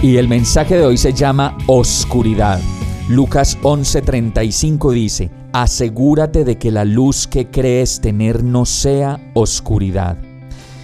Y 0.00 0.16
el 0.16 0.28
mensaje 0.28 0.76
de 0.76 0.86
hoy 0.86 0.96
se 0.96 1.12
llama 1.12 1.58
oscuridad. 1.66 2.60
Lucas 3.08 3.58
11:35 3.62 4.92
dice, 4.92 5.30
asegúrate 5.52 6.44
de 6.44 6.56
que 6.56 6.70
la 6.70 6.84
luz 6.84 7.26
que 7.26 7.48
crees 7.48 8.00
tener 8.00 8.44
no 8.44 8.64
sea 8.64 9.18
oscuridad. 9.34 10.16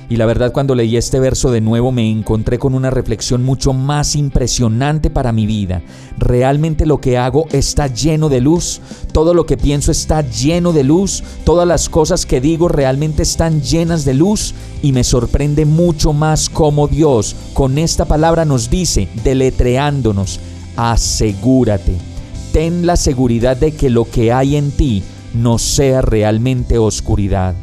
Y 0.08 0.16
la 0.16 0.26
verdad 0.26 0.52
cuando 0.52 0.74
leí 0.74 0.96
este 0.96 1.18
verso 1.18 1.50
de 1.50 1.60
nuevo 1.60 1.92
me 1.92 2.10
encontré 2.10 2.58
con 2.58 2.74
una 2.74 2.90
reflexión 2.90 3.42
mucho 3.42 3.72
más 3.72 4.16
impresionante 4.16 5.10
para 5.10 5.32
mi 5.32 5.46
vida. 5.46 5.82
Realmente 6.18 6.86
lo 6.86 7.00
que 7.00 7.18
hago 7.18 7.46
está 7.52 7.86
lleno 7.86 8.28
de 8.28 8.40
luz, 8.40 8.80
todo 9.12 9.34
lo 9.34 9.46
que 9.46 9.56
pienso 9.56 9.90
está 9.90 10.20
lleno 10.20 10.72
de 10.72 10.84
luz, 10.84 11.22
todas 11.44 11.66
las 11.66 11.88
cosas 11.88 12.26
que 12.26 12.40
digo 12.40 12.68
realmente 12.68 13.22
están 13.22 13.62
llenas 13.62 14.04
de 14.04 14.14
luz 14.14 14.54
y 14.82 14.92
me 14.92 15.04
sorprende 15.04 15.64
mucho 15.64 16.12
más 16.12 16.48
cómo 16.48 16.86
Dios 16.88 17.34
con 17.54 17.78
esta 17.78 18.04
palabra 18.04 18.44
nos 18.44 18.70
dice, 18.70 19.08
deletreándonos, 19.24 20.40
asegúrate 20.76 22.14
ten 22.54 22.86
la 22.86 22.94
seguridad 22.94 23.56
de 23.56 23.72
que 23.72 23.90
lo 23.90 24.04
que 24.04 24.32
hay 24.32 24.54
en 24.54 24.70
ti 24.70 25.02
no 25.34 25.58
sea 25.58 26.02
realmente 26.02 26.78
oscuridad. 26.78 27.56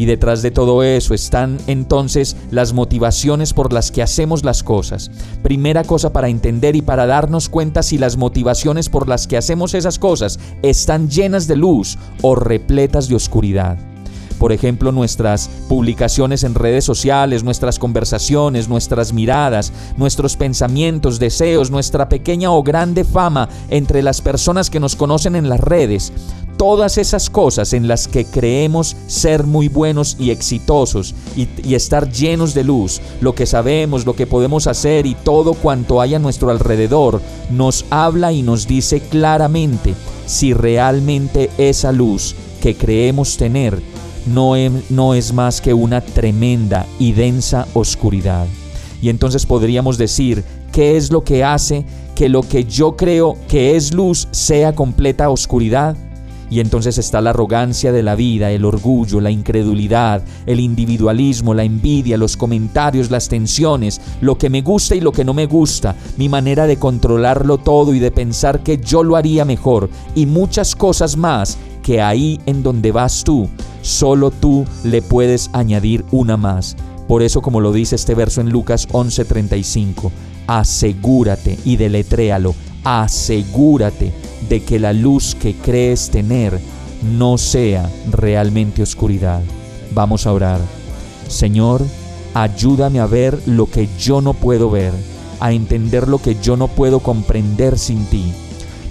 Y 0.00 0.06
detrás 0.06 0.40
de 0.40 0.50
todo 0.50 0.82
eso 0.82 1.12
están 1.12 1.58
entonces 1.66 2.34
las 2.50 2.72
motivaciones 2.72 3.52
por 3.52 3.70
las 3.70 3.90
que 3.90 4.02
hacemos 4.02 4.44
las 4.44 4.62
cosas. 4.62 5.10
Primera 5.42 5.84
cosa 5.84 6.10
para 6.10 6.30
entender 6.30 6.74
y 6.74 6.80
para 6.80 7.04
darnos 7.04 7.50
cuenta 7.50 7.82
si 7.82 7.98
las 7.98 8.16
motivaciones 8.16 8.88
por 8.88 9.08
las 9.08 9.26
que 9.26 9.36
hacemos 9.36 9.74
esas 9.74 9.98
cosas 9.98 10.40
están 10.62 11.10
llenas 11.10 11.46
de 11.46 11.56
luz 11.56 11.98
o 12.22 12.34
repletas 12.34 13.08
de 13.08 13.16
oscuridad 13.16 13.76
por 14.40 14.52
ejemplo, 14.52 14.90
nuestras 14.90 15.50
publicaciones 15.68 16.44
en 16.44 16.54
redes 16.54 16.82
sociales, 16.82 17.44
nuestras 17.44 17.78
conversaciones, 17.78 18.70
nuestras 18.70 19.12
miradas, 19.12 19.70
nuestros 19.98 20.34
pensamientos, 20.38 21.18
deseos, 21.18 21.70
nuestra 21.70 22.08
pequeña 22.08 22.50
o 22.50 22.62
grande 22.62 23.04
fama 23.04 23.50
entre 23.68 24.02
las 24.02 24.22
personas 24.22 24.70
que 24.70 24.80
nos 24.80 24.96
conocen 24.96 25.36
en 25.36 25.50
las 25.50 25.60
redes. 25.60 26.10
Todas 26.60 26.98
esas 26.98 27.30
cosas 27.30 27.72
en 27.72 27.88
las 27.88 28.06
que 28.06 28.26
creemos 28.26 28.94
ser 29.06 29.44
muy 29.44 29.68
buenos 29.68 30.18
y 30.20 30.28
exitosos 30.28 31.14
y, 31.34 31.74
estar 31.74 32.12
llenos 32.12 32.52
de 32.52 32.64
luz, 32.64 33.00
lo 33.22 33.34
que 33.34 33.46
sabemos, 33.46 34.04
lo 34.04 34.12
que 34.12 34.26
podemos 34.26 34.66
hacer 34.66 35.06
y 35.06 35.14
todo 35.14 35.54
cuanto 35.54 36.02
hay 36.02 36.14
a 36.14 36.18
nuestro 36.18 36.50
alrededor, 36.50 37.22
nos 37.48 37.86
habla 37.88 38.32
y 38.32 38.42
nos 38.42 38.66
dice 38.66 39.00
claramente 39.00 39.94
si 40.26 40.52
realmente 40.52 41.48
esa 41.56 41.92
luz 41.92 42.36
que 42.60 42.76
creemos 42.76 43.38
tener 43.38 43.80
no 44.26 44.54
es, 45.14 45.32
más 45.32 45.62
que 45.62 45.72
una 45.72 46.02
tremenda 46.02 46.84
y 46.98 47.12
densa 47.12 47.68
oscuridad. 47.72 48.46
Y 49.00 49.08
entonces 49.08 49.46
podríamos 49.46 49.96
decir, 49.96 50.44
¿qué 50.72 50.98
es 50.98 51.10
lo 51.10 51.24
que 51.24 51.42
hace 51.42 51.86
que 52.14 52.28
lo 52.28 52.42
que 52.42 52.64
yo 52.64 52.98
creo 52.98 53.38
que 53.48 53.76
es 53.76 53.94
luz 53.94 54.28
sea 54.30 54.74
completa 54.74 55.30
oscuridad? 55.30 55.96
Y 56.50 56.60
entonces 56.60 56.98
está 56.98 57.20
la 57.20 57.30
arrogancia 57.30 57.92
de 57.92 58.02
la 58.02 58.16
vida, 58.16 58.50
el 58.50 58.64
orgullo, 58.64 59.20
la 59.20 59.30
incredulidad, 59.30 60.22
el 60.46 60.60
individualismo, 60.60 61.54
la 61.54 61.64
envidia, 61.64 62.16
los 62.16 62.36
comentarios, 62.36 63.10
las 63.10 63.28
tensiones, 63.28 64.00
lo 64.20 64.36
que 64.36 64.50
me 64.50 64.60
gusta 64.60 64.94
y 64.94 65.00
lo 65.00 65.12
que 65.12 65.24
no 65.24 65.32
me 65.32 65.46
gusta, 65.46 65.94
mi 66.16 66.28
manera 66.28 66.66
de 66.66 66.76
controlarlo 66.76 67.58
todo 67.58 67.94
y 67.94 68.00
de 68.00 68.10
pensar 68.10 68.62
que 68.62 68.78
yo 68.78 69.04
lo 69.04 69.16
haría 69.16 69.44
mejor 69.44 69.88
y 70.14 70.26
muchas 70.26 70.74
cosas 70.74 71.16
más 71.16 71.56
que 71.82 72.02
ahí 72.02 72.40
en 72.46 72.62
donde 72.62 72.92
vas 72.92 73.24
tú 73.24 73.48
solo 73.82 74.30
tú 74.30 74.66
le 74.84 75.02
puedes 75.02 75.50
añadir 75.52 76.04
una 76.10 76.36
más. 76.36 76.76
Por 77.08 77.22
eso, 77.22 77.42
como 77.42 77.60
lo 77.60 77.72
dice 77.72 77.96
este 77.96 78.14
verso 78.14 78.40
en 78.40 78.50
Lucas 78.50 78.86
11:35, 78.92 80.10
asegúrate 80.46 81.58
y 81.64 81.76
deletréalo, 81.76 82.54
asegúrate 82.84 84.12
de 84.48 84.60
que 84.62 84.78
la 84.78 84.92
luz 84.92 85.34
que 85.34 85.54
crees 85.54 86.10
tener 86.10 86.58
no 87.02 87.38
sea 87.38 87.90
realmente 88.10 88.82
oscuridad. 88.82 89.42
Vamos 89.92 90.26
a 90.26 90.32
orar. 90.32 90.60
Señor, 91.28 91.84
ayúdame 92.34 93.00
a 93.00 93.06
ver 93.06 93.40
lo 93.46 93.66
que 93.66 93.88
yo 93.98 94.20
no 94.20 94.34
puedo 94.34 94.70
ver, 94.70 94.92
a 95.40 95.52
entender 95.52 96.08
lo 96.08 96.18
que 96.18 96.36
yo 96.40 96.56
no 96.56 96.68
puedo 96.68 97.00
comprender 97.00 97.78
sin 97.78 98.04
ti. 98.06 98.32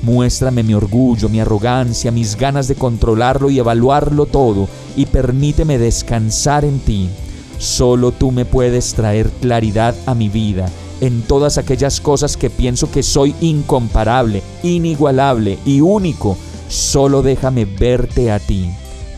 Muéstrame 0.02 0.64
mi 0.64 0.74
orgullo, 0.74 1.28
mi 1.28 1.42
arrogancia, 1.42 2.12
mis 2.12 2.38
ganas 2.38 2.68
de 2.68 2.76
controlarlo 2.76 3.50
y 3.50 3.60
evaluarlo 3.60 4.26
todo 4.26 4.70
y 4.96 5.06
permíteme 5.06 5.78
descansar 5.78 6.64
en 6.64 6.80
ti. 6.80 7.10
Solo 7.58 8.14
tú 8.14 8.32
me 8.32 8.46
puedes 8.46 8.94
traer 8.94 9.30
claridad 9.42 9.94
a 10.06 10.16
mi 10.16 10.30
vida 10.30 10.68
en 11.02 11.22
todas 11.22 11.58
aquellas 11.58 12.02
cosas 12.02 12.38
que 12.38 12.50
pienso 12.50 12.92
que 12.92 13.04
soy 13.04 13.36
incomparable, 13.42 14.44
inigualable 14.64 15.58
y 15.66 15.82
único. 15.82 16.38
Solo 16.68 17.22
déjame 17.22 17.66
verte 17.66 18.32
a 18.32 18.40
ti. 18.40 18.70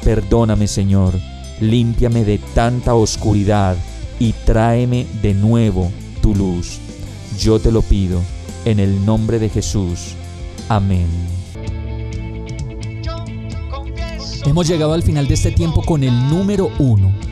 Perdóname 0.03 0.67
Señor, 0.67 1.13
límpiame 1.59 2.23
de 2.23 2.39
tanta 2.53 2.95
oscuridad 2.95 3.75
y 4.19 4.33
tráeme 4.33 5.07
de 5.21 5.33
nuevo 5.33 5.91
tu 6.21 6.35
luz. 6.35 6.79
Yo 7.39 7.59
te 7.59 7.71
lo 7.71 7.81
pido 7.81 8.19
en 8.65 8.79
el 8.79 9.05
nombre 9.05 9.39
de 9.39 9.49
Jesús. 9.49 10.15
Amén. 10.69 11.07
Hemos 14.45 14.67
llegado 14.67 14.93
al 14.93 15.03
final 15.03 15.27
de 15.27 15.35
este 15.35 15.51
tiempo 15.51 15.83
con 15.83 16.03
el 16.03 16.13
número 16.29 16.71
uno. 16.79 17.11